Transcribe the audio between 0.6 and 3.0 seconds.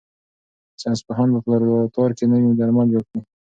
ساینس پوهانو په لابراتوار کې نوي درمل